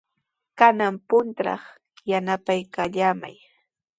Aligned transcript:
Kanan 0.59 0.95
puntraw 1.07 1.63
yanapaykallamay. 2.09 3.35